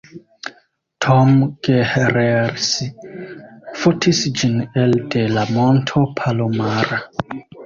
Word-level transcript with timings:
Tom 1.05 1.33
Gehrels 1.67 2.69
fotis 3.83 4.23
ĝin 4.41 4.57
elde 4.85 5.23
la 5.37 5.45
Monto 5.61 6.05
Palomar. 6.23 6.95